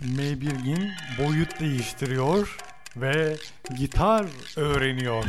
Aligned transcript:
M1'gin 0.00 0.92
boyut 1.18 1.60
değiştiriyor 1.60 2.56
ve 2.96 3.36
gitar 3.78 4.26
öğreniyor. 4.56 5.24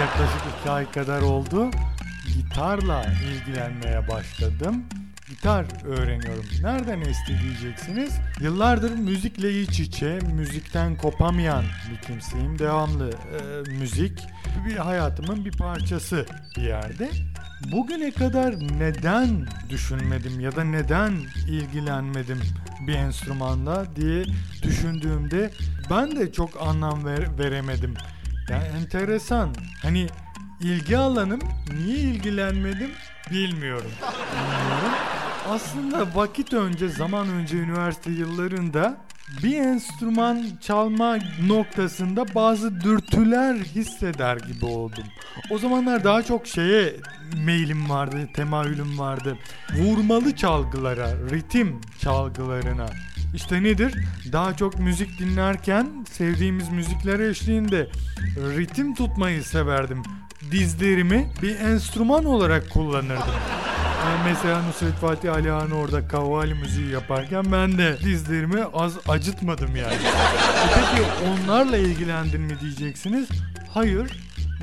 Yaklaşık 0.00 0.40
iki 0.60 0.70
ay 0.70 0.90
kadar 0.90 1.22
oldu. 1.22 1.70
Gitarla 2.36 3.04
ilgilenmeye 3.04 4.08
başladım. 4.08 4.84
Gitar 5.40 5.84
öğreniyorum. 5.86 6.44
Nereden 6.62 7.00
esti 7.00 7.38
diyeceksiniz. 7.42 8.12
Yıllardır 8.40 8.90
müzikle 8.94 9.60
iç 9.60 9.80
içe, 9.80 10.18
müzikten 10.34 10.96
kopamayan 10.96 11.64
bir 11.90 12.06
kimseyim. 12.06 12.58
Devamlı 12.58 13.10
e, 13.10 13.70
müzik 13.70 14.18
bir 14.66 14.76
hayatımın 14.76 15.44
bir 15.44 15.52
parçası 15.52 16.26
bir 16.56 16.62
yerde. 16.62 17.10
Bugüne 17.72 18.10
kadar 18.10 18.54
neden 18.78 19.46
düşünmedim 19.70 20.40
ya 20.40 20.56
da 20.56 20.64
neden 20.64 21.12
ilgilenmedim 21.48 22.40
bir 22.86 22.94
enstrümanla 22.94 23.96
diye 23.96 24.24
düşündüğümde 24.62 25.50
ben 25.90 26.16
de 26.16 26.32
çok 26.32 26.62
anlam 26.62 27.04
ver- 27.04 27.38
veremedim. 27.38 27.94
Yani 28.50 28.64
enteresan. 28.64 29.54
Hani 29.82 30.06
ilgi 30.60 30.98
alanım 30.98 31.40
niye 31.76 31.96
ilgilenmedim 31.98 32.90
bilmiyorum. 33.30 33.90
Bilmiyorum. 34.32 34.90
Aslında 35.48 36.06
vakit 36.14 36.52
önce, 36.52 36.88
zaman 36.88 37.28
önce 37.28 37.56
üniversite 37.56 38.10
yıllarında 38.10 38.96
bir 39.42 39.56
enstrüman 39.56 40.46
çalma 40.60 41.18
noktasında 41.46 42.34
bazı 42.34 42.80
dürtüler 42.80 43.54
hisseder 43.54 44.36
gibi 44.36 44.64
oldum. 44.64 45.04
O 45.50 45.58
zamanlar 45.58 46.04
daha 46.04 46.22
çok 46.22 46.46
şeye 46.46 46.96
meylim 47.44 47.90
vardı, 47.90 48.28
temayülüm 48.34 48.98
vardı. 48.98 49.38
Vurmalı 49.78 50.36
çalgılara, 50.36 51.12
ritim 51.30 51.80
çalgılarına. 52.00 52.86
İşte 53.34 53.62
nedir? 53.62 53.94
Daha 54.32 54.56
çok 54.56 54.78
müzik 54.78 55.18
dinlerken 55.18 56.06
sevdiğimiz 56.10 56.68
müzikler 56.68 57.20
eşliğinde 57.20 57.88
ritim 58.36 58.94
tutmayı 58.94 59.44
severdim. 59.44 60.02
Dizlerimi 60.50 61.32
bir 61.42 61.60
enstrüman 61.60 62.24
olarak 62.24 62.70
kullanırdım. 62.70 63.34
Yani 64.04 64.20
mesela 64.24 64.62
Nusret 64.62 64.94
Fatih 64.94 65.32
Alihan 65.32 65.70
orada 65.70 66.08
kavali 66.08 66.54
müziği 66.54 66.90
yaparken 66.90 67.52
ben 67.52 67.78
de 67.78 67.98
dizlerimi 68.04 68.64
az 68.74 68.98
acıtmadım 69.08 69.76
yani. 69.76 69.94
E 69.94 70.68
peki 70.74 71.02
onlarla 71.28 71.76
ilgilendin 71.76 72.40
mi 72.40 72.60
diyeceksiniz? 72.60 73.28
Hayır. 73.74 74.10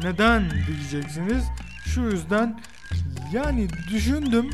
Neden 0.03 0.51
diyeceksiniz? 0.67 1.43
Şu 1.85 2.01
yüzden 2.01 2.59
yani 3.33 3.67
düşündüm 3.91 4.49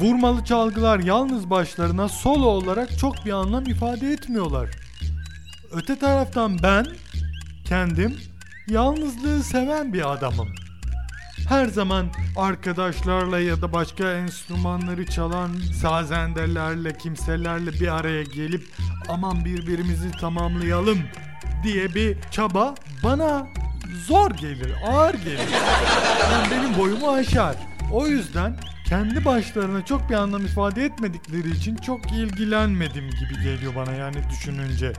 vurmalı 0.00 0.44
çalgılar 0.44 0.98
yalnız 0.98 1.50
başlarına 1.50 2.08
solo 2.08 2.46
olarak 2.46 2.98
çok 2.98 3.26
bir 3.26 3.32
anlam 3.32 3.66
ifade 3.66 4.12
etmiyorlar. 4.12 4.70
Öte 5.72 5.98
taraftan 5.98 6.58
ben 6.62 6.86
kendim 7.64 8.16
yalnızlığı 8.68 9.42
seven 9.42 9.92
bir 9.92 10.12
adamım. 10.12 10.48
Her 11.48 11.66
zaman 11.66 12.06
arkadaşlarla 12.36 13.38
ya 13.38 13.62
da 13.62 13.72
başka 13.72 14.12
enstrümanları 14.12 15.06
çalan 15.06 15.50
sazendelerle, 15.80 16.98
kimselerle 16.98 17.72
bir 17.72 17.88
araya 17.88 18.22
gelip 18.22 18.64
aman 19.08 19.44
birbirimizi 19.44 20.10
tamamlayalım 20.10 20.98
diye 21.62 21.94
bir 21.94 22.16
çaba 22.30 22.74
bana 23.04 23.46
zor 24.06 24.30
gelir, 24.30 24.72
ağır 24.86 25.14
gelir. 25.14 25.48
Yani 26.32 26.50
benim 26.50 26.78
boyumu 26.78 27.10
aşar. 27.10 27.56
O 27.92 28.06
yüzden 28.06 28.56
kendi 28.84 29.24
başlarına 29.24 29.84
çok 29.84 30.10
bir 30.10 30.14
anlam 30.14 30.46
ifade 30.46 30.84
etmedikleri 30.84 31.50
için 31.50 31.76
çok 31.76 32.12
ilgilenmedim 32.12 33.10
gibi 33.10 33.42
geliyor 33.42 33.74
bana 33.76 33.92
yani 33.92 34.16
düşününce. 34.30 34.92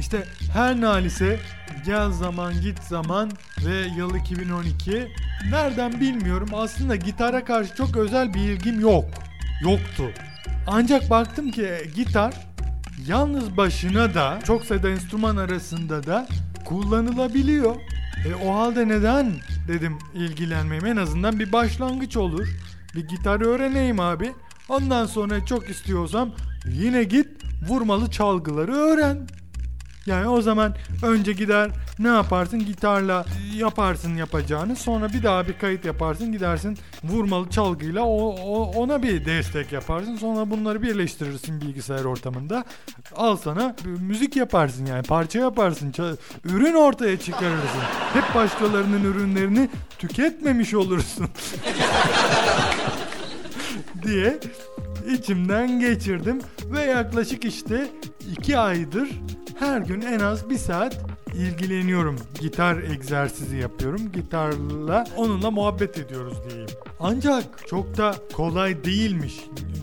İşte 0.00 0.24
her 0.52 0.80
nalise 0.80 1.40
gel 1.86 2.10
zaman 2.10 2.60
git 2.60 2.78
zaman 2.78 3.30
ve 3.66 3.86
yıl 3.96 4.14
2012 4.14 5.08
nereden 5.50 6.00
bilmiyorum 6.00 6.48
aslında 6.54 6.96
gitara 6.96 7.44
karşı 7.44 7.74
çok 7.74 7.96
özel 7.96 8.34
bir 8.34 8.40
ilgim 8.40 8.80
yok. 8.80 9.04
Yoktu. 9.62 10.04
Ancak 10.66 11.10
baktım 11.10 11.50
ki 11.50 11.68
gitar 11.96 12.34
yalnız 13.06 13.56
başına 13.56 14.14
da 14.14 14.38
çok 14.44 14.64
sayıda 14.64 14.90
enstrüman 14.90 15.36
arasında 15.36 16.06
da 16.06 16.28
kullanılabiliyor. 16.64 17.76
E, 18.26 18.34
o 18.34 18.54
halde 18.54 18.88
neden 18.88 19.32
dedim 19.68 19.98
ilgilenmeyeyim 20.14 20.86
en 20.86 20.96
azından 20.96 21.38
bir 21.38 21.52
başlangıç 21.52 22.16
olur. 22.16 22.48
Bir 22.94 23.08
gitar 23.08 23.40
öğreneyim 23.40 24.00
abi. 24.00 24.32
Ondan 24.68 25.06
sonra 25.06 25.46
çok 25.46 25.70
istiyorsam 25.70 26.30
yine 26.66 27.04
git 27.04 27.28
vurmalı 27.68 28.10
çalgıları 28.10 28.72
öğren. 28.72 29.26
Yani 30.06 30.28
o 30.28 30.42
zaman 30.42 30.74
önce 31.02 31.32
gider 31.32 31.70
ne 31.98 32.08
yaparsın? 32.08 32.58
Gitarla 32.66 33.24
yaparsın 33.56 34.16
yapacağını. 34.16 34.76
Sonra 34.76 35.08
bir 35.12 35.22
daha 35.22 35.48
bir 35.48 35.58
kayıt 35.58 35.84
yaparsın 35.84 36.32
gidersin 36.32 36.78
vurmalı 37.04 37.50
çalgıyla 37.50 38.02
o, 38.02 38.28
o- 38.36 38.70
ona 38.72 39.02
bir 39.02 39.24
destek 39.24 39.72
yaparsın. 39.72 40.16
Sonra 40.16 40.50
bunları 40.50 40.82
birleştirirsin 40.82 41.60
bilgisayar 41.60 42.04
ortamında. 42.04 42.64
Al 43.16 43.36
sana 43.36 43.76
müzik 43.84 44.36
yaparsın 44.36 44.86
yani 44.86 45.02
parça 45.02 45.38
yaparsın 45.38 45.92
ürün 46.44 46.74
ortaya 46.74 47.20
çıkarırsın. 47.20 47.80
Hep 48.12 48.34
başkalarının 48.34 49.04
ürünlerini 49.04 49.68
tüketmemiş 49.98 50.74
olursun. 50.74 51.26
diye 54.02 54.38
içimden 55.18 55.80
geçirdim. 55.80 56.40
Ve 56.64 56.80
yaklaşık 56.80 57.44
işte 57.44 57.88
iki 58.36 58.58
aydır 58.58 59.08
her 59.62 59.80
gün 59.80 60.00
en 60.00 60.18
az 60.20 60.50
bir 60.50 60.58
saat 60.58 60.98
ilgileniyorum. 61.34 62.16
Gitar 62.40 62.76
egzersizi 62.76 63.56
yapıyorum. 63.56 64.12
Gitarla 64.12 65.04
onunla 65.16 65.50
muhabbet 65.50 65.98
ediyoruz 65.98 66.36
diyeyim. 66.48 66.68
Ancak 67.00 67.68
çok 67.68 67.96
da 67.96 68.14
kolay 68.32 68.84
değilmiş. 68.84 69.40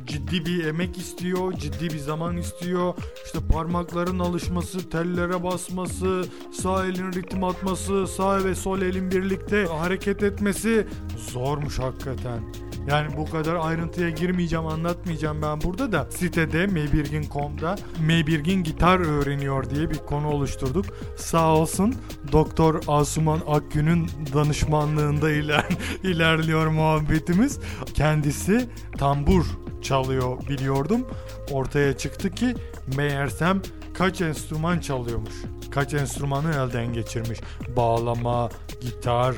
Ciddi 0.07 0.45
bir 0.45 0.65
emek 0.65 0.97
istiyor, 0.97 1.53
ciddi 1.53 1.89
bir 1.89 1.97
zaman 1.97 2.37
istiyor. 2.37 2.93
İşte 3.25 3.39
parmakların 3.51 4.19
alışması, 4.19 4.89
tellere 4.89 5.43
basması, 5.43 6.25
sağ 6.53 6.85
elin 6.85 7.11
ritim 7.11 7.43
atması, 7.43 8.07
sağ 8.07 8.45
ve 8.45 8.55
sol 8.55 8.81
elin 8.81 9.11
birlikte 9.11 9.65
hareket 9.65 10.23
etmesi 10.23 10.87
zormuş 11.31 11.79
hakikaten. 11.79 12.68
Yani 12.89 13.17
bu 13.17 13.29
kadar 13.31 13.55
ayrıntıya 13.55 14.09
girmeyeceğim, 14.09 14.65
anlatmayacağım 14.65 15.41
ben 15.41 15.61
burada 15.61 15.91
da 15.91 16.07
sitede 16.11 16.67
Meybirgin.com'da 16.67 17.75
Meybirgin 18.05 18.63
gitar 18.63 18.99
öğreniyor 18.99 19.69
diye 19.69 19.89
bir 19.89 19.97
konu 19.97 20.27
oluşturduk. 20.27 20.85
Sağ 21.17 21.55
olsun 21.55 21.95
Doktor 22.31 22.81
Asuman 22.87 23.39
Akgün'ün 23.47 24.09
danışmanlığında 24.33 25.31
iler, 25.31 25.65
ilerliyor 26.03 26.67
muhabbetimiz. 26.67 27.59
Kendisi 27.93 28.69
tambur 28.97 29.45
çalıyor 29.81 30.47
biliyordum. 30.49 31.07
Ortaya 31.51 31.97
çıktı 31.97 32.31
ki 32.31 32.55
meğersem 32.97 33.61
kaç 33.93 34.21
enstrüman 34.21 34.79
çalıyormuş. 34.79 35.33
Kaç 35.71 35.93
enstrümanı 35.93 36.49
elden 36.49 36.93
geçirmiş. 36.93 37.39
Bağlama, 37.75 38.49
gitar, 38.81 39.35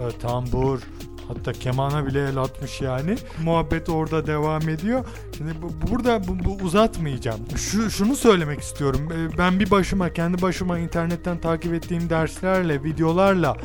e, 0.00 0.18
tambur, 0.18 0.80
Hatta 1.28 1.52
kemana 1.52 2.06
bile 2.06 2.28
el 2.28 2.36
atmış 2.38 2.80
yani. 2.80 3.16
Muhabbet 3.44 3.88
orada 3.88 4.26
devam 4.26 4.68
ediyor. 4.68 5.04
Şimdi 5.36 5.52
bu, 5.62 5.90
burada 5.90 6.22
bu, 6.28 6.44
bu 6.44 6.64
uzatmayacağım. 6.64 7.40
Şu 7.56 7.90
şunu 7.90 8.16
söylemek 8.16 8.60
istiyorum. 8.60 9.08
Ee, 9.12 9.38
Ben 9.38 9.60
bir 9.60 9.70
başıma 9.70 10.12
kendi 10.12 10.42
başıma 10.42 10.78
internetten 10.78 11.40
takip 11.40 11.74
ettiğim 11.74 12.10
derslerle, 12.10 12.84
videolarla 12.84 13.56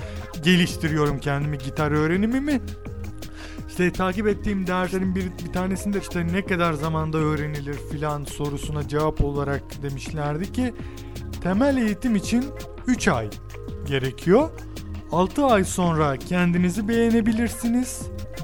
geliştiriyorum 0.44 1.19
kendimi 1.19 1.57
gitar 1.57 1.91
öğrenimimi. 1.91 2.61
İşte 3.69 3.91
takip 3.91 4.27
ettiğim 4.27 4.67
derslerin 4.67 5.15
bir, 5.15 5.23
bir 5.23 5.53
tanesinde 5.53 6.00
işte 6.00 6.27
ne 6.27 6.45
kadar 6.45 6.73
zamanda 6.73 7.17
öğrenilir 7.17 7.77
filan 7.91 8.23
sorusuna 8.23 8.88
cevap 8.88 9.23
olarak 9.23 9.83
demişlerdi 9.83 10.51
ki 10.51 10.73
temel 11.44 11.77
eğitim 11.77 12.15
için 12.15 12.45
3 12.88 13.07
ay 13.07 13.29
gerekiyor. 13.88 14.50
6 15.11 15.45
ay 15.45 15.63
sonra 15.63 16.17
kendinizi 16.17 16.88
beğenebilirsiniz. 16.88 18.01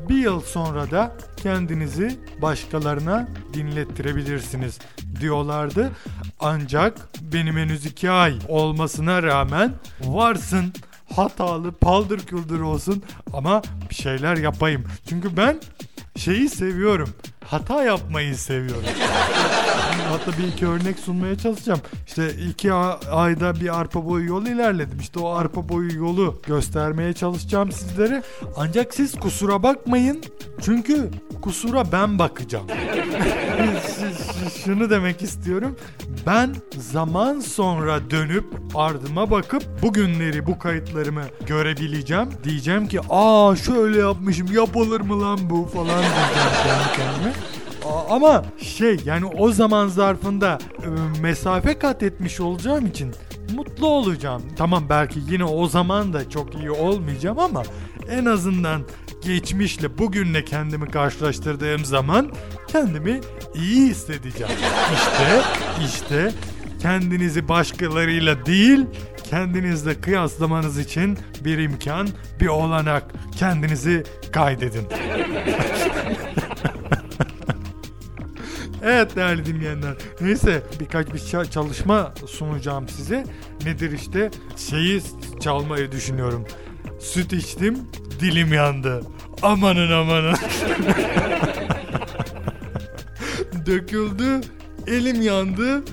Bir 0.09 0.15
yıl 0.15 0.41
sonra 0.41 0.91
da 0.91 1.17
kendinizi 1.44 2.19
başkalarına 2.41 3.27
dinlettirebilirsiniz 3.53 4.79
diyorlardı. 5.19 5.91
Ancak 6.39 7.09
benim 7.21 7.57
henüz 7.57 7.85
2 7.85 8.12
ay 8.12 8.35
olmasına 8.47 9.23
rağmen 9.23 9.71
varsın 10.01 10.73
hatalı 11.15 11.71
paldır 11.71 12.19
küldür 12.19 12.59
olsun 12.59 13.03
ama 13.33 13.62
bir 13.89 13.95
şeyler 13.95 14.38
yapayım. 14.38 14.83
Çünkü 15.09 15.38
ben 15.38 15.59
şeyi 16.15 16.50
seviyorum. 16.50 17.09
Hata 17.47 17.83
yapmayı 17.83 18.38
seviyorum. 18.38 18.83
Hatta 20.09 20.38
bir 20.38 20.47
iki 20.47 20.68
örnek 20.68 21.00
sunmaya 21.00 21.38
çalışacağım. 21.38 21.81
İşte 22.07 22.33
iki 22.33 22.74
ayda 23.12 23.59
bir 23.59 23.80
arpa 23.80 24.06
boyu 24.06 24.27
yol 24.27 24.45
ilerledim. 24.45 25.00
İşte 25.00 25.19
o 25.19 25.30
arpa 25.30 25.69
boyu 25.69 25.97
yolu 25.97 26.42
göstermeye 26.47 27.13
çalışacağım 27.13 27.71
sizlere. 27.71 28.24
Ancak 28.57 28.94
siz 28.94 29.19
kusura 29.19 29.63
bakmayın. 29.63 30.24
Çünkü 30.62 31.09
kusura 31.42 31.92
ben 31.92 32.19
bakacağım. 32.19 32.68
Şunu 34.50 34.89
demek 34.89 35.21
istiyorum. 35.21 35.75
Ben 36.25 36.56
zaman 36.77 37.39
sonra 37.39 38.09
dönüp 38.09 38.45
ardıma 38.75 39.31
bakıp 39.31 39.63
bugünleri 39.81 40.45
bu 40.45 40.59
kayıtlarımı 40.59 41.24
görebileceğim. 41.47 42.30
Diyeceğim 42.44 42.88
ki 42.88 43.00
aa 43.09 43.56
şöyle 43.56 44.00
yapmışım 44.00 44.47
yapılır 44.51 45.01
mı 45.01 45.21
lan 45.21 45.39
bu 45.50 45.65
falan 45.65 45.88
diyeceğim 46.01 46.51
kendi 46.63 46.95
kendime. 46.97 47.33
Ama 48.09 48.44
şey 48.57 48.97
yani 49.06 49.25
o 49.25 49.51
zaman 49.51 49.88
zarfında 49.88 50.59
e, 50.83 51.21
mesafe 51.21 51.80
kat 51.80 52.03
etmiş 52.03 52.39
olacağım 52.39 52.86
için 52.86 53.12
mutlu 53.56 53.88
olacağım. 53.88 54.41
Tamam 54.57 54.83
belki 54.89 55.19
yine 55.30 55.44
o 55.44 55.68
zaman 55.68 56.13
da 56.13 56.30
çok 56.30 56.56
iyi 56.56 56.71
olmayacağım 56.71 57.39
ama 57.39 57.63
en 58.09 58.25
azından 58.25 58.81
geçmişle 59.25 59.98
bugünle 59.98 60.45
kendimi 60.45 60.92
karşılaştırdığım 60.92 61.86
zaman 61.86 62.31
kendimi 62.68 63.22
iyi 63.56 63.89
hissedeceğim. 63.89 64.54
İşte 64.94 65.42
işte 65.86 66.31
kendinizi 66.81 67.48
başkalarıyla 67.48 68.45
değil 68.45 68.86
kendinizle 69.30 70.01
kıyaslamanız 70.01 70.80
için 70.80 71.18
bir 71.45 71.57
imkan, 71.57 72.07
bir 72.39 72.48
olanak. 72.48 73.04
Kendinizi 73.38 74.04
kaydedin. 74.31 74.88
Evet 78.83 79.16
değerli 79.16 79.45
dinleyenler. 79.45 79.94
Neyse 80.22 80.63
birkaç 80.80 81.07
bir 81.07 81.19
ça- 81.19 81.50
çalışma 81.50 82.13
sunacağım 82.27 82.89
size. 82.89 83.25
Nedir 83.66 83.92
işte? 83.92 84.31
Şeyi 84.57 85.01
çalmayı 85.39 85.92
düşünüyorum. 85.92 86.45
Süt 87.00 87.33
içtim, 87.33 87.77
dilim 88.19 88.53
yandı. 88.53 89.01
Amanın 89.41 89.91
amanın. 89.91 90.35
Döküldü, 93.65 94.41
elim 94.88 95.21
yandı. 95.21 95.83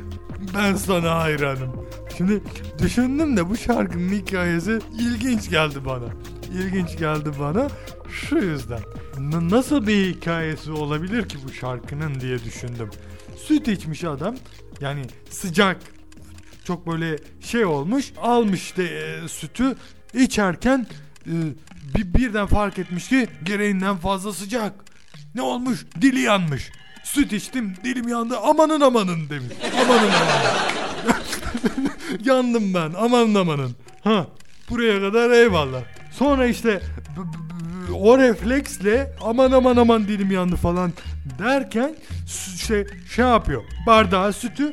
Ben 0.54 0.74
sana 0.74 1.18
hayranım. 1.18 1.86
Şimdi 2.16 2.42
düşündüm 2.82 3.36
de 3.36 3.48
bu 3.50 3.56
şarkının 3.56 4.12
hikayesi 4.12 4.78
ilginç 4.98 5.50
geldi 5.50 5.84
bana. 5.84 6.06
İlginç 6.54 6.98
geldi 6.98 7.30
bana 7.40 7.68
şu 8.10 8.36
yüzden. 8.36 8.80
N- 9.18 9.50
nasıl 9.50 9.86
bir 9.86 10.14
hikayesi 10.14 10.72
olabilir 10.72 11.28
ki 11.28 11.38
bu 11.48 11.52
şarkının 11.52 12.20
diye 12.20 12.44
düşündüm. 12.44 12.90
Süt 13.36 13.68
içmiş 13.68 14.04
adam. 14.04 14.36
Yani 14.80 15.02
sıcak 15.30 15.76
çok 16.64 16.86
böyle 16.86 17.18
şey 17.40 17.64
olmuş. 17.64 18.12
Almış 18.22 18.62
işte 18.62 18.82
e, 18.84 19.28
sütü 19.28 19.76
içerken 20.14 20.86
e, 21.26 21.32
bir, 21.94 22.14
birden 22.14 22.46
fark 22.46 22.78
etmiş 22.78 23.08
ki 23.08 23.28
gereğinden 23.42 23.96
fazla 23.96 24.32
sıcak. 24.32 24.72
Ne 25.34 25.42
olmuş? 25.42 25.86
Dili 26.00 26.20
yanmış. 26.20 26.70
Süt 27.04 27.32
içtim 27.32 27.74
dilim 27.84 28.08
yandı 28.08 28.38
amanın 28.38 28.80
amanın 28.80 29.28
demiş. 29.28 29.52
Amanın 29.82 30.10
amanın. 30.10 30.72
Yandım 32.24 32.74
ben 32.74 32.92
amanın 32.98 33.34
amanın. 33.34 33.76
Ha 34.04 34.26
buraya 34.70 35.00
kadar 35.00 35.30
eyvallah. 35.30 35.82
Sonra 36.12 36.46
işte 36.46 36.82
o 37.94 38.18
refleksle 38.18 39.12
aman 39.22 39.52
aman 39.52 39.76
aman 39.76 40.08
dilim 40.08 40.30
yandı 40.30 40.56
falan 40.56 40.92
derken 41.38 41.94
şey, 42.66 42.86
şey 43.14 43.24
yapıyor. 43.24 43.62
Bardağı 43.86 44.32
sütü 44.32 44.72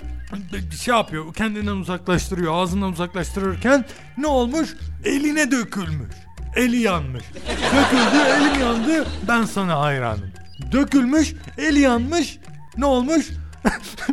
şey 0.83 0.95
yapıyor 0.95 1.33
kendinden 1.33 1.75
uzaklaştırıyor 1.75 2.53
ağzından 2.53 2.91
uzaklaştırırken 2.91 3.85
ne 4.17 4.27
olmuş 4.27 4.75
eline 5.05 5.51
dökülmüş 5.51 6.15
eli 6.55 6.77
yanmış 6.77 7.23
döküldü 7.47 8.23
elim 8.29 8.61
yandı 8.61 9.07
ben 9.27 9.43
sana 9.43 9.79
hayranım 9.79 10.31
dökülmüş 10.71 11.33
eli 11.57 11.79
yanmış 11.79 12.37
ne 12.77 12.85
olmuş 12.85 13.25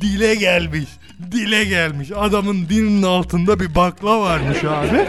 dile 0.00 0.34
gelmiş. 0.34 0.88
Dile 1.32 1.64
gelmiş. 1.64 2.10
Adamın 2.16 2.68
dilinin 2.68 3.02
altında 3.02 3.60
bir 3.60 3.74
bakla 3.74 4.20
varmış 4.20 4.64
abi. 4.64 5.08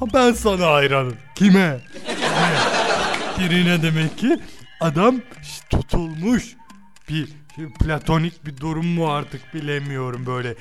ben 0.14 0.32
sana 0.32 0.66
hayranım. 0.66 1.16
Kime? 1.34 1.78
Birine 3.38 3.82
demek 3.82 4.18
ki 4.18 4.40
adam 4.80 5.16
tutulmuş. 5.70 6.44
Bir 7.08 7.28
platonik 7.80 8.46
bir 8.46 8.56
durum 8.56 8.86
mu 8.86 9.12
artık 9.12 9.54
bilemiyorum 9.54 10.26
böyle. 10.26 10.54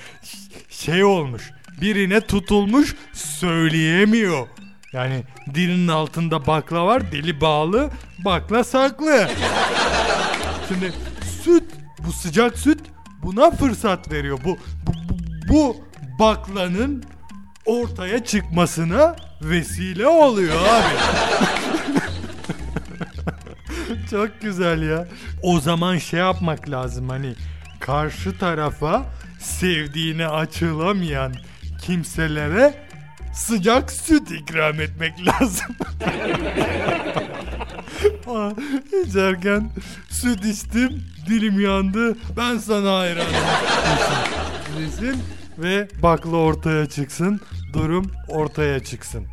Şey 0.70 1.04
olmuş. 1.04 1.52
Birine 1.82 2.22
tutulmuş 2.22 2.96
söyleyemiyor. 3.14 4.48
Yani 4.94 5.24
dilinin 5.54 5.88
altında 5.88 6.48
bakla 6.48 6.86
var, 6.86 7.12
dili 7.12 7.42
bağlı, 7.42 7.90
bakla 8.26 8.64
saklı. 8.64 9.30
Şimdi 10.68 10.94
süt, 11.44 11.64
bu 12.00 12.12
sıcak 12.12 12.58
süt 12.58 12.80
buna 13.24 13.52
fırsat 13.52 14.12
veriyor. 14.12 14.40
Bu 14.46 14.58
bu, 14.88 14.94
bu, 15.50 15.78
baklanın 16.20 17.04
ortaya 17.66 18.24
çıkmasına 18.26 19.16
vesile 19.42 20.08
oluyor 20.08 20.56
abi. 20.56 20.96
Çok 24.12 24.42
güzel 24.42 24.82
ya. 24.82 25.08
O 25.44 25.60
zaman 25.60 25.98
şey 25.98 26.20
yapmak 26.20 26.70
lazım 26.70 27.10
hani 27.10 27.34
karşı 27.80 28.38
tarafa 28.38 29.06
sevdiğine 29.40 30.28
açılamayan 30.28 31.34
kimselere 31.82 32.74
sıcak 33.34 33.92
süt 33.92 34.32
ikram 34.32 34.82
etmek 34.82 35.14
lazım. 35.28 35.76
Aa, 38.28 38.52
süt 40.10 40.46
içtim, 40.46 41.04
dilim 41.30 41.60
yandı, 41.60 42.18
ben 42.38 42.58
sana 42.58 42.98
hayranım. 43.00 43.34
desin. 44.80 45.16
Ve 45.58 45.88
bakla 46.04 46.38
ortaya 46.38 46.86
çıksın, 46.86 47.42
durum 47.74 48.12
ortaya 48.28 48.80
çıksın. 48.80 49.26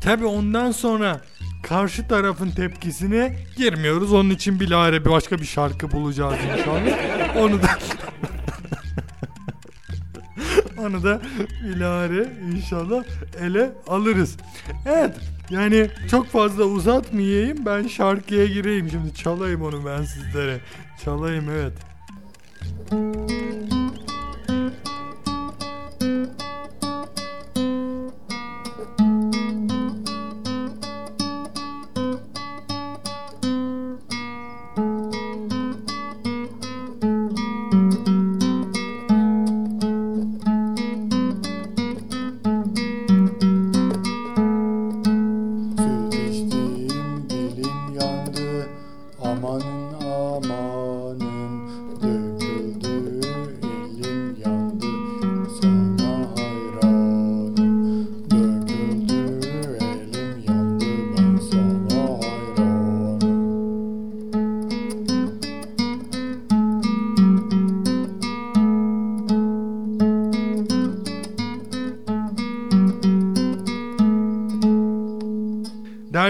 Tabi 0.00 0.26
ondan 0.26 0.70
sonra 0.70 1.20
karşı 1.62 2.08
tarafın 2.08 2.50
tepkisine 2.50 3.36
girmiyoruz. 3.56 4.12
Onun 4.12 4.30
için 4.30 4.60
bilahare 4.60 5.04
başka 5.04 5.38
bir 5.38 5.44
şarkı 5.46 5.92
bulacağız 5.92 6.34
inşallah. 6.58 7.36
Onu 7.36 7.62
da 7.62 7.68
onu 10.78 11.02
da 11.02 11.20
bilahare 11.64 12.28
inşallah 12.54 13.04
ele 13.40 13.72
alırız. 13.86 14.36
Evet 14.86 15.16
yani 15.50 15.90
çok 16.10 16.26
fazla 16.26 16.64
uzatmayayım 16.64 17.66
ben 17.66 17.86
şarkıya 17.86 18.46
gireyim 18.46 18.90
şimdi 18.90 19.14
çalayım 19.14 19.62
onu 19.62 19.86
ben 19.86 20.02
sizlere. 20.02 20.60
Çalayım 21.04 21.50
evet. 21.50 21.72
Süt 23.28 23.45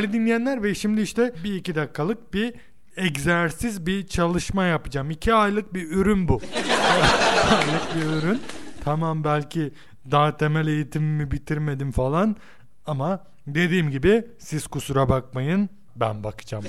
Değerli 0.07 0.21
dinleyenler 0.21 0.63
ve 0.63 0.75
şimdi 0.75 1.01
işte 1.01 1.33
bir 1.45 1.55
iki 1.55 1.75
dakikalık 1.75 2.35
bir 2.35 2.55
egzersiz 2.97 3.87
bir 3.87 4.07
çalışma 4.07 4.65
yapacağım. 4.65 5.11
İki 5.11 5.35
aylık 5.35 5.75
bir 5.75 5.91
ürün 5.91 6.29
bu. 6.29 6.41
aylık 7.51 7.97
bir 7.97 8.03
ürün. 8.03 8.41
Tamam 8.85 9.25
belki 9.25 9.73
daha 10.11 10.37
temel 10.37 10.67
eğitimimi 10.67 11.31
bitirmedim 11.31 11.93
falan 11.93 12.37
ama 12.87 13.25
dediğim 13.47 13.91
gibi 13.91 14.27
siz 14.39 14.67
kusura 14.67 15.09
bakmayın 15.09 15.69
ben 15.97 16.25
bakacağım. 16.25 16.65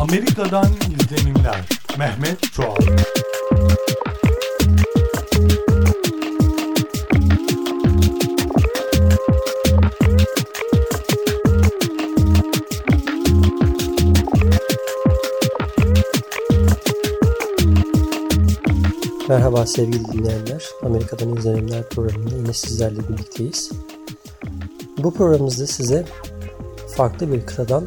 Amerika'dan 0.00 0.66
izlenimler. 1.00 1.68
Mehmet 1.98 2.52
Çoğal. 2.52 2.76
Merhaba 19.28 19.66
sevgili 19.66 20.04
dinleyenler. 20.04 20.64
Amerika'dan 20.82 21.36
izlenimler 21.36 21.88
programında 21.88 22.34
yine 22.34 22.52
sizlerle 22.52 23.08
birlikteyiz. 23.08 23.70
Bu 24.98 25.14
programımızda 25.14 25.66
size 25.66 26.04
farklı 26.96 27.32
bir 27.32 27.46
kıtadan 27.46 27.86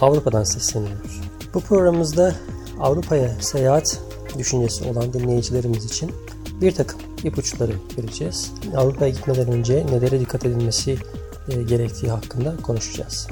Avrupa'dan 0.00 0.44
sesleniyoruz. 0.44 1.15
Bu 1.56 1.60
programımızda 1.60 2.34
Avrupa'ya 2.80 3.40
seyahat 3.40 4.00
düşüncesi 4.38 4.84
olan 4.84 5.12
dinleyicilerimiz 5.12 5.84
için 5.84 6.12
bir 6.60 6.72
takım 6.72 7.00
ipuçları 7.24 7.72
vereceğiz. 7.98 8.52
Avrupa'ya 8.76 9.10
gitmeden 9.10 9.52
önce 9.52 9.86
nelere 9.86 10.20
dikkat 10.20 10.46
edilmesi 10.46 10.98
e, 11.48 11.62
gerektiği 11.62 12.10
hakkında 12.10 12.56
konuşacağız. 12.56 13.28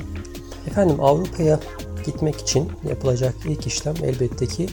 Efendim 0.67 1.01
Avrupa'ya 1.01 1.61
gitmek 2.07 2.37
için 2.37 2.73
yapılacak 2.89 3.35
ilk 3.49 3.67
işlem 3.67 3.95
elbette 4.03 4.47
ki 4.47 4.69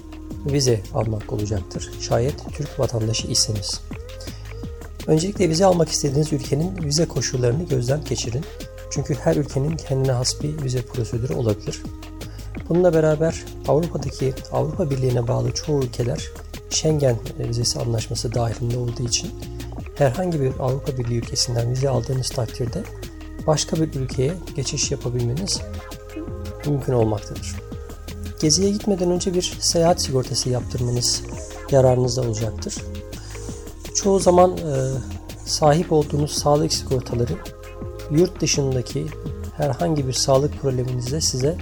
vize 0.45 0.81
almak 0.93 1.33
olacaktır. 1.33 1.91
Şayet 1.99 2.35
Türk 2.53 2.79
vatandaşı 2.79 3.27
iseniz. 3.27 3.81
Öncelikle 5.07 5.49
vize 5.49 5.65
almak 5.65 5.89
istediğiniz 5.89 6.33
ülkenin 6.33 6.83
vize 6.83 7.05
koşullarını 7.05 7.63
gözden 7.63 8.03
geçirin. 8.09 8.43
Çünkü 8.91 9.15
her 9.15 9.35
ülkenin 9.35 9.77
kendine 9.77 10.11
has 10.11 10.41
bir 10.43 10.63
vize 10.63 10.81
prosedürü 10.81 11.33
olabilir. 11.33 11.81
Bununla 12.71 12.93
beraber 12.93 13.43
Avrupa'daki 13.67 14.33
Avrupa 14.51 14.89
Birliği'ne 14.89 15.27
bağlı 15.27 15.51
çoğu 15.51 15.83
ülkeler 15.83 16.29
Schengen 16.69 17.17
vizesi 17.39 17.79
anlaşması 17.79 18.33
dahilinde 18.33 18.77
olduğu 18.77 19.03
için 19.03 19.31
herhangi 19.95 20.41
bir 20.41 20.51
Avrupa 20.59 20.97
Birliği 20.97 21.17
ülkesinden 21.17 21.71
vize 21.71 21.89
aldığınız 21.89 22.29
takdirde 22.29 22.83
başka 23.47 23.75
bir 23.77 23.95
ülkeye 23.95 24.33
geçiş 24.55 24.91
yapabilmeniz 24.91 25.61
mümkün 26.65 26.93
olmaktadır. 26.93 27.55
Geziye 28.41 28.71
gitmeden 28.71 29.11
önce 29.11 29.33
bir 29.33 29.57
seyahat 29.59 30.01
sigortası 30.01 30.49
yaptırmanız 30.49 31.23
yararınızda 31.71 32.21
olacaktır. 32.21 32.75
Çoğu 33.95 34.19
zaman 34.19 34.57
e, 34.57 34.91
sahip 35.45 35.91
olduğunuz 35.91 36.31
sağlık 36.31 36.73
sigortaları 36.73 37.33
yurt 38.11 38.41
dışındaki 38.41 39.07
herhangi 39.57 40.07
bir 40.07 40.13
sağlık 40.13 40.61
probleminizde 40.61 41.21
size 41.21 41.57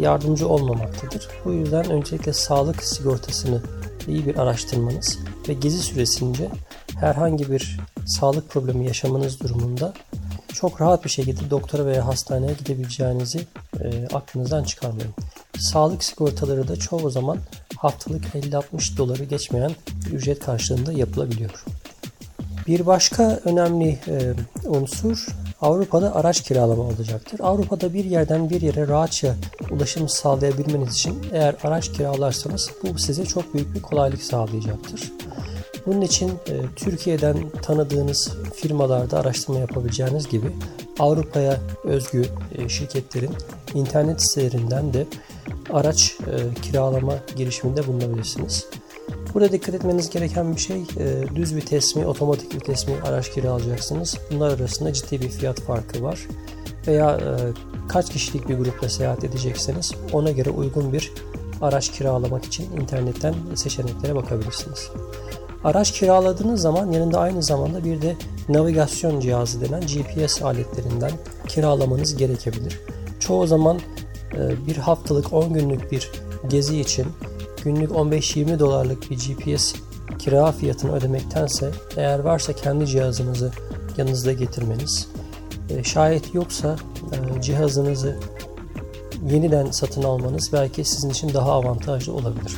yardımcı 0.00 0.48
olmamaktadır. 0.48 1.28
Bu 1.44 1.52
yüzden 1.52 1.90
öncelikle 1.90 2.32
sağlık 2.32 2.82
sigortasını 2.82 3.62
iyi 4.08 4.26
bir 4.26 4.36
araştırmanız 4.36 5.18
ve 5.48 5.52
gezi 5.52 5.78
süresince 5.78 6.50
herhangi 7.00 7.50
bir 7.50 7.80
sağlık 8.06 8.50
problemi 8.50 8.86
yaşamanız 8.86 9.40
durumunda 9.40 9.92
çok 10.52 10.80
rahat 10.80 11.04
bir 11.04 11.10
şekilde 11.10 11.50
doktora 11.50 11.86
veya 11.86 12.06
hastaneye 12.06 12.52
gidebileceğinizi 12.52 13.46
e, 13.80 14.06
aklınızdan 14.12 14.64
çıkarmayın. 14.64 15.14
Sağlık 15.58 16.04
sigortaları 16.04 16.68
da 16.68 16.76
çoğu 16.76 17.10
zaman 17.10 17.38
haftalık 17.76 18.24
50-60 18.24 18.96
doları 18.96 19.24
geçmeyen 19.24 19.72
ücret 20.12 20.38
karşılığında 20.38 20.92
yapılabiliyor. 20.92 21.64
Bir 22.66 22.86
başka 22.86 23.40
önemli 23.44 23.98
e, 24.08 24.34
unsur 24.64 25.26
Avrupa'da 25.62 26.14
araç 26.14 26.40
kiralama 26.40 26.82
olacaktır. 26.82 27.40
Avrupa'da 27.40 27.94
bir 27.94 28.04
yerden 28.04 28.50
bir 28.50 28.60
yere 28.60 28.88
rahatça 28.88 29.34
ulaşım 29.70 30.08
sağlayabilmeniz 30.08 30.94
için 30.94 31.18
eğer 31.32 31.54
araç 31.64 31.92
kiralarsanız 31.92 32.70
bu 32.82 32.98
size 32.98 33.24
çok 33.24 33.54
büyük 33.54 33.74
bir 33.74 33.82
kolaylık 33.82 34.22
sağlayacaktır. 34.22 35.12
Bunun 35.86 36.00
için 36.00 36.28
e, 36.28 36.54
Türkiye'den 36.76 37.36
tanıdığınız 37.62 38.32
firmalarda 38.54 39.20
araştırma 39.20 39.58
yapabileceğiniz 39.58 40.28
gibi 40.28 40.46
Avrupa'ya 40.98 41.60
özgü 41.84 42.26
e, 42.54 42.68
şirketlerin 42.68 43.32
internet 43.74 44.22
sitelerinden 44.22 44.94
de 44.94 45.06
araç 45.72 46.16
e, 46.20 46.60
kiralama 46.62 47.14
girişiminde 47.36 47.86
bulunabilirsiniz. 47.86 48.66
Burada 49.34 49.52
dikkat 49.52 49.74
etmeniz 49.74 50.10
gereken 50.10 50.56
bir 50.56 50.60
şey 50.60 50.82
e, 50.98 51.34
düz 51.34 51.54
vites 51.54 51.96
mi, 51.96 52.06
otomatik 52.06 52.54
vites 52.54 52.88
mi 52.88 52.94
araç 53.04 53.32
kiralayacaksınız. 53.32 54.18
Bunlar 54.30 54.58
arasında 54.58 54.92
ciddi 54.92 55.20
bir 55.20 55.28
fiyat 55.28 55.60
farkı 55.60 56.02
var. 56.02 56.26
Veya 56.86 57.10
e, 57.10 57.28
kaç 57.88 58.12
kişilik 58.12 58.48
bir 58.48 58.54
grupla 58.54 58.88
seyahat 58.88 59.24
edecekseniz 59.24 59.92
ona 60.12 60.30
göre 60.30 60.50
uygun 60.50 60.92
bir 60.92 61.12
araç 61.62 61.92
kiralamak 61.92 62.44
için 62.44 62.72
internetten 62.72 63.34
seçeneklere 63.54 64.14
bakabilirsiniz. 64.14 64.90
Araç 65.64 65.92
kiraladığınız 65.92 66.60
zaman 66.60 66.92
yanında 66.92 67.20
aynı 67.20 67.42
zamanda 67.42 67.84
bir 67.84 68.02
de 68.02 68.16
navigasyon 68.48 69.20
cihazı 69.20 69.60
denen 69.60 69.80
GPS 69.80 70.42
aletlerinden 70.42 71.12
kiralamanız 71.48 72.16
gerekebilir. 72.16 72.80
Çoğu 73.20 73.46
zaman 73.46 73.80
bir 74.66 74.76
haftalık 74.76 75.32
10 75.32 75.52
günlük 75.52 75.92
bir 75.92 76.10
gezi 76.48 76.80
için 76.80 77.06
günlük 77.64 77.90
15-20 77.90 78.58
dolarlık 78.58 79.10
bir 79.10 79.16
GPS 79.16 79.74
kira 80.18 80.52
fiyatını 80.52 80.96
ödemektense 80.96 81.70
eğer 81.96 82.18
varsa 82.18 82.52
kendi 82.52 82.86
cihazınızı 82.86 83.52
yanınızda 83.96 84.32
getirmeniz, 84.32 85.08
e, 85.70 85.84
şayet 85.84 86.34
yoksa 86.34 86.76
e, 87.12 87.42
cihazınızı 87.42 88.16
yeniden 89.30 89.70
satın 89.70 90.02
almanız 90.02 90.52
belki 90.52 90.84
sizin 90.84 91.10
için 91.10 91.34
daha 91.34 91.52
avantajlı 91.52 92.12
olabilir. 92.12 92.56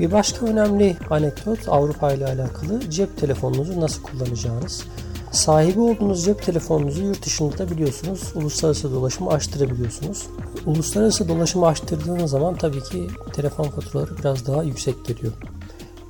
Bir 0.00 0.12
başka 0.12 0.46
önemli 0.46 0.96
anekdot 1.10 1.68
Avrupa 1.68 2.12
ile 2.12 2.26
alakalı 2.26 2.90
cep 2.90 3.18
telefonunuzu 3.18 3.80
nasıl 3.80 4.02
kullanacağınız. 4.02 4.84
Sahibi 5.32 5.80
olduğunuz 5.80 6.24
cep 6.24 6.42
telefonunuzu 6.42 7.02
yurt 7.02 7.26
dışında 7.26 7.58
da 7.58 7.70
biliyorsunuz 7.70 8.32
uluslararası 8.34 8.92
dolaşımı 8.92 9.30
açtırabiliyorsunuz. 9.30 10.26
Uluslararası 10.66 11.28
dolaşımı 11.28 11.66
açtırdığınız 11.66 12.30
zaman 12.30 12.54
tabii 12.54 12.82
ki 12.82 13.08
telefon 13.32 13.64
faturaları 13.64 14.18
biraz 14.18 14.46
daha 14.46 14.62
yüksek 14.62 15.04
geliyor. 15.06 15.32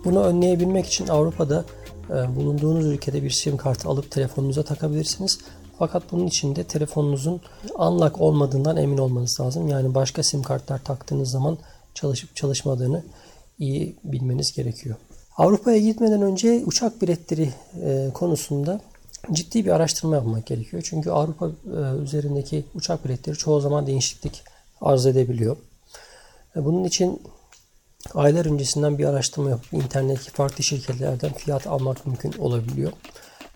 Bunu 0.05 0.23
önleyebilmek 0.23 0.87
için 0.87 1.09
Avrupa'da 1.09 1.65
e, 2.11 2.37
bulunduğunuz 2.37 2.87
ülkede 2.87 3.23
bir 3.23 3.31
sim 3.31 3.57
kartı 3.57 3.89
alıp 3.89 4.11
telefonunuza 4.11 4.63
takabilirsiniz. 4.63 5.39
Fakat 5.79 6.13
bunun 6.13 6.27
için 6.27 6.57
de 6.57 6.65
telefonunuzun 6.65 7.41
unlock 7.79 8.21
olmadığından 8.21 8.77
emin 8.77 8.99
olmanız 8.99 9.41
lazım. 9.41 9.69
Yani 9.69 9.95
başka 9.95 10.23
sim 10.23 10.43
kartlar 10.43 10.85
taktığınız 10.85 11.31
zaman 11.31 11.59
çalışıp 11.95 12.37
çalışmadığını 12.37 13.05
iyi 13.59 13.97
bilmeniz 14.05 14.53
gerekiyor. 14.53 14.97
Avrupa'ya 15.37 15.79
gitmeden 15.79 16.23
önce 16.23 16.63
uçak 16.67 17.03
biletleri 17.03 17.51
e, 17.83 18.11
konusunda 18.15 18.81
ciddi 19.33 19.65
bir 19.65 19.71
araştırma 19.71 20.17
yapmak 20.17 20.47
gerekiyor. 20.47 20.83
Çünkü 20.87 21.11
Avrupa 21.11 21.47
e, 21.49 22.03
üzerindeki 22.03 22.65
uçak 22.75 23.05
biletleri 23.05 23.37
çoğu 23.37 23.61
zaman 23.61 23.87
değişiklik 23.87 24.43
arz 24.81 25.07
edebiliyor. 25.07 25.57
E, 26.57 26.65
bunun 26.65 26.85
için 26.85 27.23
aylar 28.15 28.47
öncesinden 28.47 28.99
bir 28.99 29.05
araştırma 29.05 29.51
yapıp 29.51 29.73
internetteki 29.73 30.31
farklı 30.31 30.65
şirketlerden 30.65 31.33
fiyat 31.33 31.67
almak 31.67 32.07
mümkün 32.07 32.33
olabiliyor. 32.39 32.93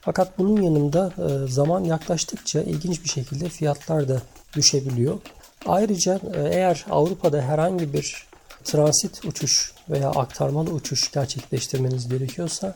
Fakat 0.00 0.38
bunun 0.38 0.62
yanında 0.62 1.12
e, 1.18 1.52
zaman 1.52 1.84
yaklaştıkça 1.84 2.62
ilginç 2.62 3.04
bir 3.04 3.08
şekilde 3.08 3.48
fiyatlar 3.48 4.08
da 4.08 4.22
düşebiliyor. 4.56 5.18
Ayrıca 5.66 6.20
eğer 6.34 6.86
Avrupa'da 6.90 7.42
herhangi 7.42 7.92
bir 7.92 8.26
transit 8.64 9.24
uçuş 9.24 9.74
veya 9.90 10.10
aktarmalı 10.10 10.70
uçuş 10.70 11.12
gerçekleştirmeniz 11.12 12.08
gerekiyorsa 12.08 12.74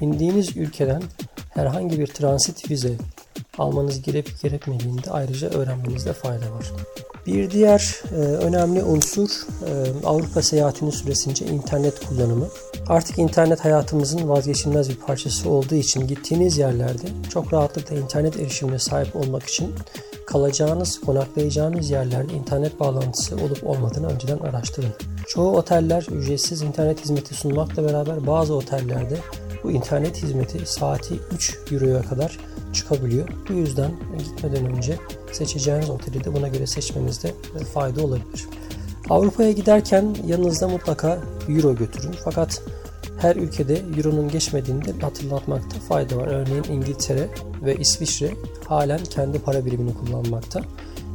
indiğiniz 0.00 0.56
ülkeden 0.56 1.02
herhangi 1.56 2.00
bir 2.00 2.06
transit 2.06 2.70
vize 2.70 2.92
almanız 3.58 4.02
gerek 4.02 4.42
gerekmediğini 4.42 5.04
de 5.04 5.10
ayrıca 5.10 5.48
öğrenmenizde 5.48 6.12
fayda 6.12 6.52
var. 6.52 6.72
Bir 7.26 7.50
diğer 7.50 8.02
e, 8.12 8.16
önemli 8.16 8.82
unsur 8.82 9.28
e, 9.66 10.06
Avrupa 10.06 10.42
seyahatinin 10.42 10.90
süresince 10.90 11.46
internet 11.46 12.06
kullanımı. 12.06 12.48
Artık 12.88 13.18
internet 13.18 13.64
hayatımızın 13.64 14.28
vazgeçilmez 14.28 14.90
bir 14.90 14.96
parçası 14.96 15.50
olduğu 15.50 15.74
için 15.74 16.06
gittiğiniz 16.06 16.58
yerlerde 16.58 17.06
çok 17.30 17.52
rahatlıkla 17.52 17.96
internet 17.96 18.36
erişimine 18.36 18.78
sahip 18.78 19.16
olmak 19.16 19.42
için 19.42 19.74
kalacağınız, 20.26 21.00
konaklayacağınız 21.00 21.90
yerlerde 21.90 22.32
internet 22.32 22.80
bağlantısı 22.80 23.36
olup 23.36 23.66
olmadığını 23.66 24.06
önceden 24.06 24.38
araştırın. 24.38 24.92
Çoğu 25.26 25.56
oteller 25.56 26.06
ücretsiz 26.12 26.62
internet 26.62 27.04
hizmeti 27.04 27.34
sunmakla 27.34 27.84
beraber 27.84 28.26
bazı 28.26 28.54
otellerde 28.54 29.18
bu 29.64 29.70
internet 29.70 30.22
hizmeti 30.22 30.66
saati 30.66 31.14
3 31.34 31.58
euroya 31.72 32.02
kadar 32.02 32.38
çıkabiliyor. 32.72 33.28
Bu 33.48 33.52
yüzden 33.52 33.90
gitmeden 34.18 34.66
önce 34.66 34.96
seçeceğiniz 35.32 35.90
oteli 35.90 36.24
de 36.24 36.34
buna 36.34 36.48
göre 36.48 36.66
seçmenizde 36.66 37.34
fayda 37.74 38.04
olabilir. 38.04 38.46
Avrupa'ya 39.10 39.52
giderken 39.52 40.16
yanınızda 40.26 40.68
mutlaka 40.68 41.18
euro 41.48 41.76
götürün. 41.76 42.14
Fakat 42.24 42.62
her 43.18 43.36
ülkede 43.36 43.82
euronun 43.96 44.28
geçmediğini 44.28 44.84
de 44.84 44.92
hatırlatmakta 45.00 45.80
fayda 45.80 46.16
var. 46.16 46.26
Örneğin 46.26 46.64
İngiltere 46.64 47.28
ve 47.64 47.76
İsviçre 47.76 48.34
halen 48.68 49.04
kendi 49.04 49.38
para 49.38 49.64
birimini 49.64 49.94
kullanmakta. 49.94 50.60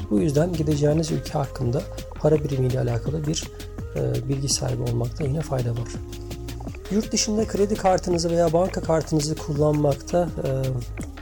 Bu 0.10 0.20
yüzden 0.20 0.54
gideceğiniz 0.54 1.12
ülke 1.12 1.32
hakkında 1.32 1.82
para 2.20 2.44
birimiyle 2.44 2.80
alakalı 2.80 3.28
bir 3.28 3.44
e, 3.96 4.30
bilgi 4.30 4.50
sahibi 4.50 4.82
olmakta 4.82 5.24
yine 5.24 5.42
fayda 5.42 5.72
var. 5.72 5.90
Yurt 6.92 7.12
dışında 7.12 7.48
kredi 7.48 7.76
kartınızı 7.76 8.30
veya 8.30 8.54
banka 8.54 8.82
kartınızı 8.82 9.36
kullanmakta 9.36 10.30
e, 10.44 10.50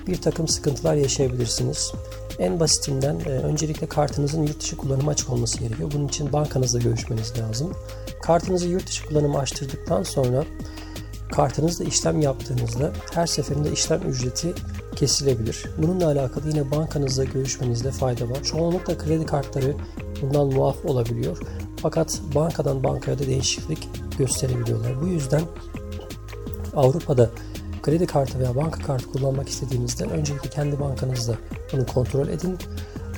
bir 0.08 0.22
takım 0.22 0.48
sıkıntılar 0.48 0.96
yaşayabilirsiniz. 0.96 1.94
En 2.40 2.60
basitinden 2.60 3.20
e, 3.20 3.30
öncelikle 3.30 3.88
kartınızın 3.88 4.48
yurt 4.48 4.60
dışı 4.60 4.78
kullanımı 4.78 5.10
açık 5.10 5.30
olması 5.30 5.60
gerekiyor. 5.60 5.92
Bunun 5.96 6.08
için 6.08 6.34
bankanızla 6.34 6.80
görüşmeniz 6.80 7.34
lazım. 7.40 7.74
Kartınızı 8.22 8.68
yurt 8.68 8.88
dışı 8.88 9.06
kullanımı 9.06 9.40
açtırdıktan 9.40 10.04
sonra 10.04 10.44
kartınızla 11.32 11.86
işlem 11.86 12.22
yaptığınızda 12.22 12.92
her 13.14 13.28
seferinde 13.28 13.72
işlem 13.72 14.02
ücreti 14.02 14.54
kesilebilir. 14.96 15.66
Bununla 15.78 16.08
alakalı 16.08 16.50
yine 16.50 16.72
bankanızla 16.72 17.24
görüşmenizde 17.24 17.92
fayda 17.92 18.30
var. 18.30 18.44
Çoğunlukla 18.44 18.98
kredi 18.98 19.26
kartları 19.26 19.76
bundan 20.22 20.48
muaf 20.48 20.86
olabiliyor. 20.86 21.38
Fakat 21.82 22.22
bankadan 22.36 22.84
bankaya 22.84 23.20
da 23.20 23.26
değişiklik 23.26 23.90
gösterebiliyorlar. 24.18 25.02
Bu 25.02 25.08
yüzden 25.08 25.42
Avrupa'da 26.76 27.30
kredi 27.90 28.06
kartı 28.06 28.40
veya 28.40 28.56
banka 28.56 28.82
kartı 28.82 29.12
kullanmak 29.12 29.50
istediğinizde 29.50 30.04
öncelikle 30.04 30.50
kendi 30.50 30.80
bankanızda 30.80 31.36
bunu 31.74 31.86
kontrol 31.86 32.28
edin. 32.28 32.58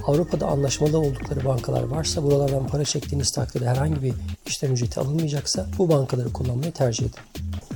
Avrupa'da 0.07 0.47
anlaşmalı 0.47 0.99
oldukları 0.99 1.45
bankalar 1.45 1.83
varsa 1.83 2.23
buralardan 2.23 2.67
para 2.67 2.85
çektiğiniz 2.85 3.31
takdirde 3.31 3.69
herhangi 3.69 4.03
bir 4.03 4.13
işlem 4.45 4.73
ücreti 4.73 4.99
alınmayacaksa 4.99 5.67
bu 5.77 5.89
bankaları 5.89 6.33
kullanmayı 6.33 6.71
tercih 6.71 7.05
edin. 7.05 7.15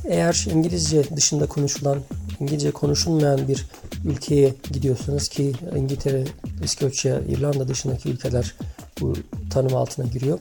Eğer 0.06 0.48
İngilizce 0.54 1.16
dışında 1.16 1.46
konuşulan, 1.46 2.00
İngilizce 2.40 2.72
konuşulmayan 2.72 3.48
bir 3.48 3.66
ülkeye 4.06 4.54
gidiyorsanız 4.74 5.28
ki 5.28 5.54
İngiltere, 5.76 6.24
İskoçya, 6.64 7.20
İrlanda 7.20 7.68
dışındaki 7.68 8.10
ülkeler 8.10 8.56
bu 9.02 9.14
tanım 9.50 9.76
altına 9.76 10.06
giriyor. 10.06 10.40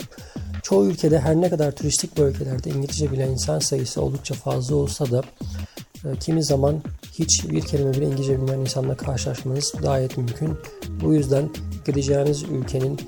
Çoğu 0.63 0.87
ülkede 0.87 1.21
her 1.21 1.37
ne 1.37 1.51
kadar 1.51 1.73
turistik 1.73 2.19
bölgelerde 2.19 2.71
İngilizce 2.71 3.13
bilen 3.13 3.29
insan 3.29 3.59
sayısı 3.59 4.03
oldukça 4.03 4.35
fazla 4.35 4.77
olsa 4.77 5.11
da 5.11 5.23
kimi 6.21 6.45
zaman 6.45 6.83
hiç 7.13 7.51
bir 7.51 7.61
kelime 7.61 7.93
bile 7.95 8.05
İngilizce 8.05 8.37
bilmeyen 8.37 8.59
insanla 8.59 8.97
karşılaşmanız 8.97 9.73
gayet 9.83 10.17
mümkün. 10.17 10.57
Bu 11.03 11.15
yüzden 11.15 11.51
gideceğiniz 11.87 12.43
ülkenin 12.43 13.01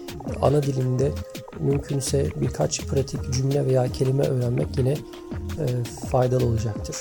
ana 0.42 0.62
dilinde 0.62 1.12
mümkünse 1.60 2.30
birkaç 2.40 2.86
pratik 2.86 3.32
cümle 3.32 3.66
veya 3.66 3.92
kelime 3.92 4.24
öğrenmek 4.24 4.78
yine 4.78 4.92
e, 4.92 5.64
faydalı 6.10 6.46
olacaktır. 6.46 6.96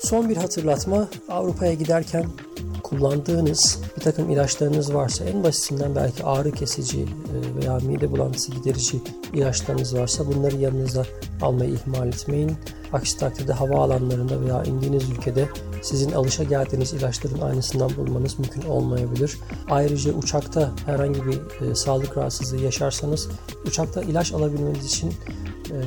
Son 0.00 0.28
bir 0.28 0.36
hatırlatma 0.36 1.08
Avrupa'ya 1.28 1.74
giderken 1.74 2.26
kullandığınız 2.90 3.78
bir 3.96 4.02
takım 4.02 4.30
ilaçlarınız 4.30 4.94
varsa 4.94 5.24
en 5.24 5.44
basitinden 5.44 5.94
belki 5.94 6.24
ağrı 6.24 6.52
kesici 6.52 7.00
e, 7.00 7.06
veya 7.60 7.76
mide 7.76 8.10
bulantısı 8.10 8.52
giderici 8.52 9.00
ilaçlarınız 9.34 9.96
varsa 9.96 10.26
bunları 10.26 10.56
yanınızda 10.56 11.06
almayı 11.42 11.74
ihmal 11.74 12.08
etmeyin. 12.08 12.52
Aksi 12.92 13.18
takdirde 13.18 13.52
hava 13.52 13.84
alanlarında 13.84 14.40
veya 14.40 14.64
indiğiniz 14.64 15.10
ülkede 15.10 15.48
sizin 15.82 16.12
alışa 16.12 16.44
geldiğiniz 16.44 16.92
ilaçların 16.92 17.40
aynısından 17.40 17.96
bulmanız 17.96 18.38
mümkün 18.38 18.62
olmayabilir. 18.62 19.38
Ayrıca 19.70 20.12
uçakta 20.12 20.70
herhangi 20.86 21.26
bir 21.26 21.66
e, 21.66 21.74
sağlık 21.74 22.16
rahatsızlığı 22.16 22.60
yaşarsanız 22.60 23.28
uçakta 23.66 24.02
ilaç 24.02 24.32
alabilmeniz 24.32 24.86
için 24.86 25.12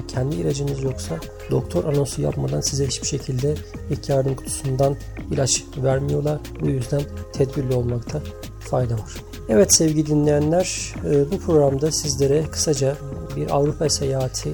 kendi 0.08 0.36
ilacınız 0.36 0.84
yoksa 0.84 1.16
doktor 1.52 1.84
anonsu 1.84 2.22
yapmadan 2.22 2.62
size 2.62 2.88
hiçbir 2.88 3.08
şekilde 3.08 3.56
ilk 3.90 4.10
yardım 4.10 4.36
kutusundan 4.36 4.96
ilaç 5.32 5.64
vermiyorlar. 5.84 6.40
Bu 6.62 6.70
yüzden 6.70 7.02
tedbirli 7.34 7.74
olmakta 7.74 8.22
fayda 8.60 8.94
var. 8.94 9.14
Evet 9.50 9.76
sevgili 9.76 10.08
dinleyenler 10.08 10.94
e, 11.06 11.32
bu 11.32 11.40
programda 11.40 11.92
sizlere 11.92 12.44
kısaca 12.52 12.98
bir 13.36 13.50
Avrupa 13.50 13.90
seyahati 13.90 14.54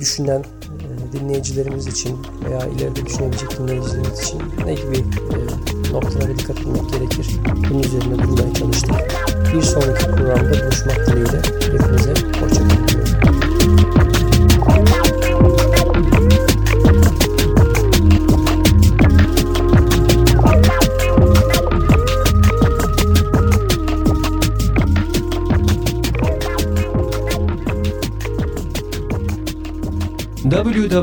düşünen 0.00 0.40
e, 0.40 1.12
dinleyicilerimiz 1.12 1.86
için 1.86 2.18
veya 2.44 2.66
ileride 2.66 3.06
düşünebilecek 3.06 3.58
dinleyicilerimiz 3.58 4.20
için 4.20 4.42
ne 4.66 4.74
gibi 4.74 4.96
e, 4.98 5.38
noktalara 5.92 6.38
dikkat 6.38 6.58
etmek 6.58 6.92
gerekir 6.92 7.28
bunun 7.70 7.82
üzerine 7.82 8.18
durmaya 8.18 8.54
çalıştık. 8.54 8.94
Bir 9.54 9.62
sonraki 9.62 10.04
programda 10.04 10.69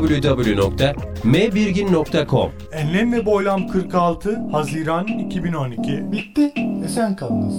www.mbirgin.com 0.08 2.50
Enlem 2.72 3.12
ve 3.12 3.26
Boylam 3.26 3.68
46 3.68 4.40
Haziran 4.52 5.06
2012 5.06 6.12
Bitti. 6.12 6.52
Esen 6.84 7.16
kalınız. 7.16 7.54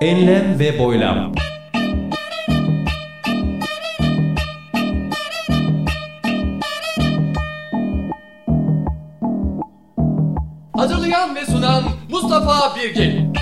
Enlem 0.00 0.58
ve 0.58 0.78
Boylam 0.78 1.32
Mustafa 12.34 12.76
Birgin. 12.76 13.32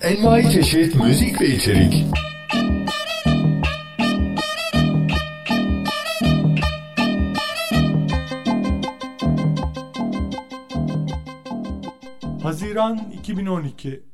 Envai 0.00 0.50
çeşit 0.52 0.94
müzik 0.94 1.40
ve 1.40 1.48
içerik. 1.48 2.04
Haziran 12.42 13.12
2012 13.12 14.09